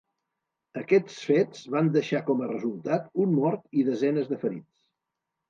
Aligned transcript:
Aquests 0.79 1.17
fets 1.31 1.61
van 1.75 1.91
deixar 1.97 2.21
com 2.31 2.41
a 2.41 2.49
resultat 2.53 3.07
un 3.27 3.37
mort 3.43 3.69
i 3.83 3.87
desenes 3.93 4.35
de 4.35 4.43
ferits. 4.47 4.75